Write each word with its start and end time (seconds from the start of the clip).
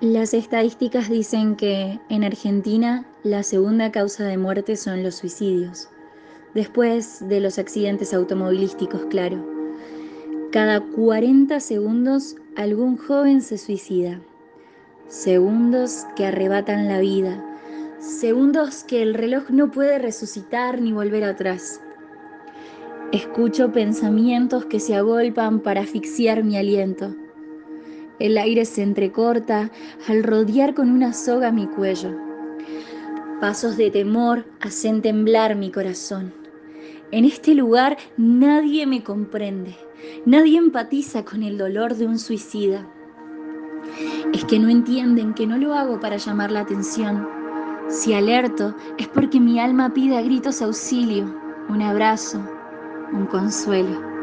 Las 0.00 0.32
estadísticas 0.32 1.10
dicen 1.10 1.56
que 1.56 1.98
en 2.08 2.22
Argentina 2.22 3.04
la 3.24 3.42
segunda 3.42 3.90
causa 3.90 4.22
de 4.26 4.38
muerte 4.38 4.76
son 4.76 5.02
los 5.02 5.16
suicidios, 5.16 5.88
después 6.54 7.28
de 7.28 7.40
los 7.40 7.58
accidentes 7.58 8.14
automovilísticos, 8.14 9.06
claro. 9.06 9.44
Cada 10.52 10.78
40 10.78 11.58
segundos 11.58 12.36
algún 12.54 12.96
joven 12.96 13.42
se 13.42 13.58
suicida. 13.58 14.20
Segundos 15.08 16.06
que 16.14 16.26
arrebatan 16.26 16.86
la 16.86 17.00
vida. 17.00 17.44
Segundos 17.98 18.84
que 18.84 19.02
el 19.02 19.14
reloj 19.14 19.50
no 19.50 19.72
puede 19.72 19.98
resucitar 19.98 20.80
ni 20.80 20.92
volver 20.92 21.24
atrás. 21.24 21.80
Escucho 23.10 23.72
pensamientos 23.72 24.64
que 24.66 24.78
se 24.78 24.94
agolpan 24.94 25.58
para 25.58 25.80
asfixiar 25.80 26.44
mi 26.44 26.56
aliento. 26.56 27.16
El 28.18 28.36
aire 28.36 28.64
se 28.64 28.82
entrecorta 28.82 29.70
al 30.08 30.24
rodear 30.24 30.74
con 30.74 30.90
una 30.90 31.12
soga 31.12 31.52
mi 31.52 31.66
cuello. 31.68 32.16
Pasos 33.40 33.76
de 33.76 33.92
temor 33.92 34.44
hacen 34.60 35.02
temblar 35.02 35.54
mi 35.54 35.70
corazón. 35.70 36.32
En 37.12 37.24
este 37.24 37.54
lugar 37.54 37.96
nadie 38.16 38.86
me 38.86 39.04
comprende, 39.04 39.76
nadie 40.26 40.58
empatiza 40.58 41.24
con 41.24 41.44
el 41.44 41.56
dolor 41.56 41.94
de 41.94 42.06
un 42.06 42.18
suicida. 42.18 42.84
Es 44.34 44.44
que 44.44 44.58
no 44.58 44.68
entienden 44.68 45.32
que 45.32 45.46
no 45.46 45.56
lo 45.56 45.72
hago 45.74 46.00
para 46.00 46.16
llamar 46.16 46.50
la 46.50 46.60
atención. 46.60 47.28
Si 47.88 48.14
alerto 48.14 48.74
es 48.98 49.06
porque 49.06 49.38
mi 49.38 49.60
alma 49.60 49.94
pide 49.94 50.18
a 50.18 50.22
gritos 50.22 50.60
auxilio, 50.60 51.32
un 51.68 51.82
abrazo, 51.82 52.42
un 53.12 53.26
consuelo. 53.26 54.17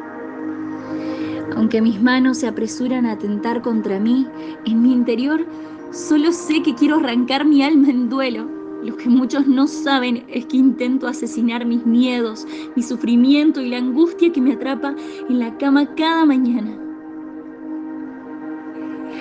Aunque 1.56 1.82
mis 1.82 2.02
manos 2.02 2.40
se 2.40 2.48
apresuran 2.48 3.06
a 3.06 3.14
atentar 3.14 3.62
contra 3.62 4.00
mí, 4.00 4.28
en 4.66 4.82
mi 4.82 4.92
interior 4.92 5.46
solo 5.92 6.32
sé 6.32 6.62
que 6.62 6.76
quiero 6.76 6.98
arrancar 6.98 7.46
mi 7.46 7.64
alma 7.64 7.90
en 7.90 8.10
duelo. 8.10 8.48
Lo 8.84 8.98
que 8.98 9.10
muchos 9.10 9.48
no 9.48 9.66
saben 9.66 10.26
es 10.28 10.46
que 10.46 10.58
intento 10.58 11.08
asesinar 11.08 11.66
mis 11.66 11.86
miedos, 11.86 12.46
mi 12.76 12.84
sufrimiento 12.84 13.62
y 13.62 13.70
la 13.70 13.78
angustia 13.78 14.32
que 14.32 14.42
me 14.42 14.54
atrapa 14.54 14.96
en 15.30 15.40
la 15.40 15.58
cama 15.58 15.96
cada 15.96 16.26
mañana. 16.26 16.78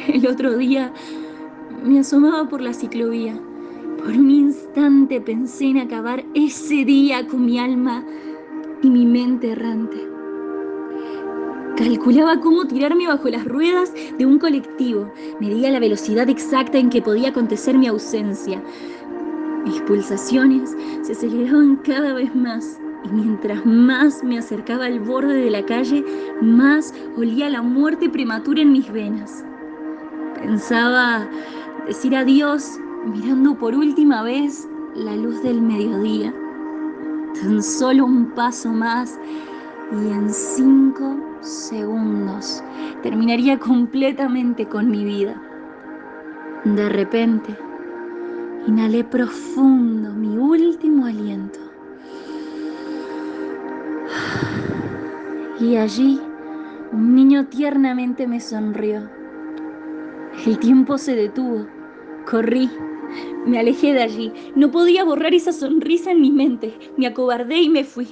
El 0.08 0.26
otro 0.26 0.56
día 0.58 0.92
me 1.84 2.00
asomaba 2.00 2.48
por 2.48 2.60
la 2.60 2.74
ciclovía. 2.74 3.40
Por 3.98 4.08
un 4.08 4.30
instante 4.30 5.20
pensé 5.20 5.66
en 5.66 5.78
acabar 5.78 6.24
ese 6.34 6.84
día 6.84 7.26
con 7.26 7.46
mi 7.46 7.58
alma 7.58 8.04
y 8.82 8.90
mi 8.90 9.06
mente 9.06 9.52
errante. 9.52 10.13
Calculaba 11.84 12.40
cómo 12.40 12.64
tirarme 12.64 13.06
bajo 13.06 13.28
las 13.28 13.44
ruedas 13.44 13.92
de 14.16 14.24
un 14.24 14.38
colectivo. 14.38 15.12
Medía 15.38 15.70
la 15.70 15.80
velocidad 15.80 16.30
exacta 16.30 16.78
en 16.78 16.88
que 16.88 17.02
podía 17.02 17.28
acontecer 17.28 17.76
mi 17.76 17.86
ausencia. 17.88 18.62
Mis 19.66 19.82
pulsaciones 19.82 20.74
se 21.02 21.12
aceleraban 21.12 21.76
cada 21.84 22.14
vez 22.14 22.34
más 22.34 22.80
y 23.04 23.08
mientras 23.08 23.66
más 23.66 24.24
me 24.24 24.38
acercaba 24.38 24.86
al 24.86 24.98
borde 24.98 25.34
de 25.34 25.50
la 25.50 25.62
calle, 25.66 26.02
más 26.40 26.94
olía 27.18 27.50
la 27.50 27.60
muerte 27.60 28.08
prematura 28.08 28.62
en 28.62 28.72
mis 28.72 28.90
venas. 28.90 29.44
Pensaba 30.40 31.28
decir 31.86 32.16
adiós 32.16 32.78
mirando 33.04 33.58
por 33.58 33.74
última 33.74 34.22
vez 34.22 34.66
la 34.94 35.14
luz 35.16 35.42
del 35.42 35.60
mediodía. 35.60 36.32
Tan 37.42 37.62
solo 37.62 38.06
un 38.06 38.30
paso 38.30 38.70
más 38.70 39.18
y 39.94 40.10
en 40.12 40.28
cinco 40.32 41.16
segundos 41.40 42.62
terminaría 43.02 43.58
completamente 43.58 44.66
con 44.66 44.90
mi 44.90 45.04
vida. 45.04 45.40
De 46.64 46.88
repente, 46.88 47.56
inhalé 48.66 49.04
profundo 49.04 50.12
mi 50.12 50.36
último 50.36 51.06
aliento. 51.06 51.60
Y 55.60 55.76
allí 55.76 56.20
un 56.92 57.14
niño 57.14 57.46
tiernamente 57.46 58.26
me 58.26 58.40
sonrió. 58.40 59.08
El 60.46 60.58
tiempo 60.58 60.98
se 60.98 61.14
detuvo. 61.14 61.66
Corrí. 62.28 62.68
Me 63.46 63.60
alejé 63.60 63.92
de 63.92 64.02
allí. 64.02 64.32
No 64.56 64.70
podía 64.70 65.04
borrar 65.04 65.34
esa 65.34 65.52
sonrisa 65.52 66.10
en 66.10 66.20
mi 66.20 66.32
mente. 66.32 66.76
Me 66.96 67.06
acobardé 67.06 67.58
y 67.58 67.68
me 67.68 67.84
fui. 67.84 68.08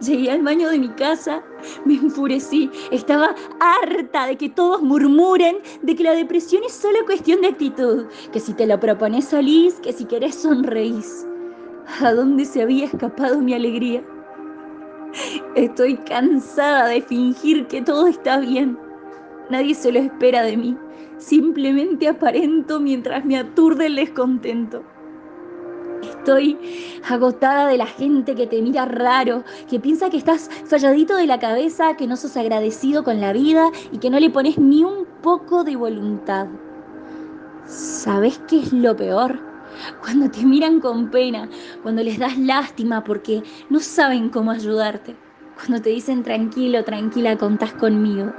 Llegué 0.00 0.30
al 0.30 0.42
baño 0.42 0.68
de 0.68 0.78
mi 0.78 0.88
casa, 0.90 1.42
me 1.84 1.94
enfurecí, 1.94 2.70
estaba 2.90 3.34
harta 3.60 4.26
de 4.26 4.36
que 4.36 4.48
todos 4.48 4.82
murmuren 4.82 5.58
de 5.82 5.94
que 5.94 6.02
la 6.02 6.14
depresión 6.14 6.62
es 6.64 6.72
solo 6.72 7.04
cuestión 7.06 7.40
de 7.40 7.48
actitud, 7.48 8.06
que 8.32 8.40
si 8.40 8.52
te 8.52 8.66
lo 8.66 8.78
propones 8.80 9.26
salís, 9.26 9.74
que 9.80 9.92
si 9.92 10.04
querés 10.04 10.34
sonreís. 10.34 11.26
¿A 12.00 12.12
dónde 12.12 12.44
se 12.44 12.62
había 12.62 12.86
escapado 12.86 13.38
mi 13.38 13.54
alegría? 13.54 14.02
Estoy 15.54 15.96
cansada 15.98 16.88
de 16.88 17.02
fingir 17.02 17.66
que 17.66 17.82
todo 17.82 18.06
está 18.06 18.38
bien. 18.38 18.78
Nadie 19.50 19.74
se 19.74 19.92
lo 19.92 19.98
espera 19.98 20.42
de 20.42 20.56
mí. 20.56 20.76
Simplemente 21.18 22.08
aparento 22.08 22.80
mientras 22.80 23.24
me 23.24 23.36
aturde 23.36 23.86
el 23.86 23.96
descontento. 23.96 24.82
Estoy 26.02 26.58
agotada 27.08 27.66
de 27.66 27.78
la 27.78 27.86
gente 27.86 28.34
que 28.34 28.46
te 28.46 28.60
mira 28.60 28.84
raro, 28.84 29.44
que 29.68 29.80
piensa 29.80 30.10
que 30.10 30.16
estás 30.16 30.50
falladito 30.66 31.16
de 31.16 31.26
la 31.26 31.38
cabeza, 31.38 31.96
que 31.96 32.06
no 32.06 32.16
sos 32.16 32.36
agradecido 32.36 33.04
con 33.04 33.20
la 33.20 33.32
vida 33.32 33.70
y 33.90 33.98
que 33.98 34.10
no 34.10 34.18
le 34.18 34.30
pones 34.30 34.58
ni 34.58 34.84
un 34.84 35.06
poco 35.22 35.64
de 35.64 35.76
voluntad. 35.76 36.46
¿Sabes 37.66 38.40
qué 38.48 38.60
es 38.60 38.72
lo 38.72 38.96
peor? 38.96 39.38
Cuando 40.00 40.30
te 40.30 40.44
miran 40.44 40.80
con 40.80 41.10
pena, 41.10 41.48
cuando 41.82 42.02
les 42.02 42.18
das 42.18 42.36
lástima 42.38 43.02
porque 43.02 43.42
no 43.70 43.80
saben 43.80 44.28
cómo 44.28 44.50
ayudarte, 44.50 45.16
cuando 45.54 45.80
te 45.80 45.90
dicen 45.90 46.22
tranquilo, 46.22 46.84
tranquila, 46.84 47.36
contás 47.38 47.72
conmigo. 47.74 48.32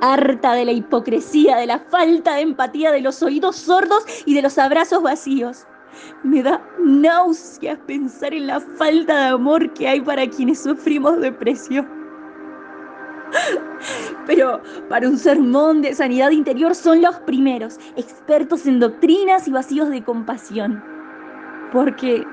Harta 0.00 0.54
de 0.54 0.64
la 0.64 0.72
hipocresía, 0.72 1.56
de 1.56 1.66
la 1.66 1.78
falta 1.78 2.34
de 2.34 2.42
empatía, 2.42 2.90
de 2.92 3.00
los 3.00 3.22
oídos 3.22 3.56
sordos 3.56 4.04
y 4.24 4.34
de 4.34 4.42
los 4.42 4.58
abrazos 4.58 5.02
vacíos. 5.02 5.66
Me 6.22 6.42
da 6.42 6.62
náuseas 6.78 7.78
pensar 7.86 8.34
en 8.34 8.48
la 8.48 8.60
falta 8.60 9.16
de 9.16 9.26
amor 9.26 9.72
que 9.72 9.88
hay 9.88 10.00
para 10.00 10.28
quienes 10.28 10.62
sufrimos 10.62 11.20
depresión. 11.20 11.86
Pero 14.26 14.60
para 14.88 15.08
un 15.08 15.16
sermón 15.16 15.82
de 15.82 15.94
sanidad 15.94 16.30
interior 16.30 16.74
son 16.74 17.02
los 17.02 17.16
primeros, 17.20 17.78
expertos 17.96 18.66
en 18.66 18.80
doctrinas 18.80 19.46
y 19.48 19.52
vacíos 19.52 19.90
de 19.90 20.02
compasión. 20.02 20.82
Porque 21.72 22.26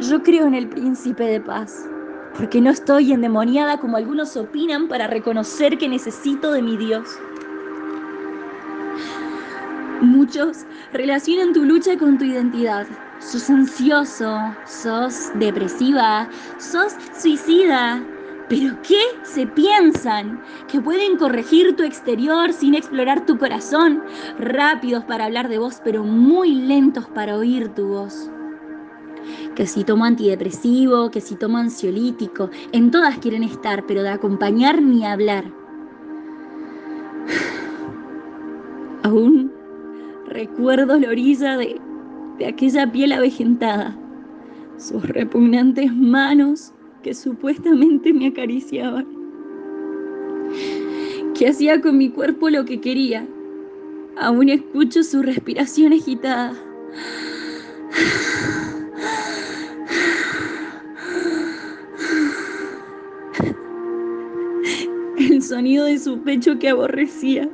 yo 0.00 0.22
creo 0.22 0.46
en 0.46 0.54
el 0.54 0.68
príncipe 0.68 1.24
de 1.24 1.40
paz. 1.40 1.88
Porque 2.36 2.60
no 2.60 2.70
estoy 2.70 3.12
endemoniada 3.12 3.78
como 3.78 3.96
algunos 3.96 4.36
opinan 4.36 4.88
para 4.88 5.08
reconocer 5.08 5.78
que 5.78 5.88
necesito 5.88 6.52
de 6.52 6.62
mi 6.62 6.76
Dios. 6.76 7.08
Muchos 10.00 10.64
relacionan 10.94 11.52
tu 11.52 11.64
lucha 11.64 11.98
con 11.98 12.16
tu 12.16 12.24
identidad, 12.24 12.86
sos 13.18 13.50
ansioso, 13.50 14.38
sos 14.66 15.30
depresiva, 15.34 16.26
sos 16.58 16.94
suicida. 17.14 18.02
¿Pero 18.48 18.80
qué 18.82 19.00
se 19.24 19.46
piensan? 19.46 20.42
Que 20.68 20.80
pueden 20.80 21.18
corregir 21.18 21.76
tu 21.76 21.82
exterior 21.82 22.52
sin 22.54 22.74
explorar 22.74 23.26
tu 23.26 23.38
corazón, 23.38 24.02
rápidos 24.38 25.04
para 25.04 25.26
hablar 25.26 25.50
de 25.50 25.58
vos, 25.58 25.82
pero 25.84 26.02
muy 26.02 26.54
lentos 26.54 27.06
para 27.08 27.36
oír 27.36 27.68
tu 27.68 27.88
voz. 27.88 28.30
Que 29.54 29.66
si 29.66 29.84
tomo 29.84 30.06
antidepresivo, 30.06 31.10
que 31.10 31.20
si 31.20 31.36
tomo 31.36 31.58
ansiolítico, 31.58 32.48
en 32.72 32.90
todas 32.90 33.18
quieren 33.18 33.44
estar, 33.44 33.84
pero 33.86 34.02
de 34.02 34.08
acompañar 34.08 34.80
ni 34.80 35.04
hablar. 35.04 35.44
Aún 39.02 39.59
recuerdo 40.30 40.98
la 40.98 41.08
orilla 41.08 41.56
de 41.56 41.80
de 42.40 42.46
aquella 42.46 42.90
piel 42.90 43.12
avejentada, 43.12 43.94
sus 44.78 45.06
repugnantes 45.06 45.94
manos 45.94 46.72
que 47.02 47.12
supuestamente 47.12 48.14
me 48.14 48.28
acariciaban, 48.28 49.06
que 51.38 51.48
hacía 51.48 51.82
con 51.82 51.98
mi 51.98 52.08
cuerpo 52.08 52.48
lo 52.48 52.64
que 52.64 52.80
quería. 52.80 53.28
Aún 54.18 54.48
escucho 54.48 55.02
su 55.02 55.22
respiración 55.22 55.92
agitada. 55.92 56.54
El 65.18 65.42
sonido 65.42 65.84
de 65.84 65.98
su 65.98 66.18
pecho 66.20 66.58
que 66.58 66.70
aborrecía. 66.70 67.48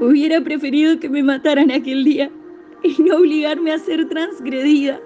Hubiera 0.00 0.40
preferido 0.40 0.98
que 0.98 1.08
me 1.08 1.22
mataran 1.22 1.70
aquel 1.70 2.04
día 2.04 2.30
y 2.82 3.02
no 3.02 3.16
obligarme 3.16 3.72
a 3.72 3.78
ser 3.78 4.08
transgredida, 4.08 5.00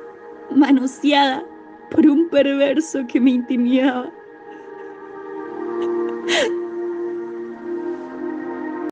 manoseada 0.55 1.45
por 1.91 2.07
un 2.07 2.29
perverso 2.29 3.07
que 3.07 3.21
me 3.21 3.31
intimidaba. 3.31 4.13